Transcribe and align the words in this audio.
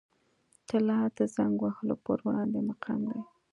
طلا 0.67 0.99
د 1.17 1.19
زنګ 1.35 1.55
وهلو 1.63 1.95
پر 2.05 2.17
وړاندې 2.25 2.59
مقاوم 2.69 3.01
دی. 3.11 3.21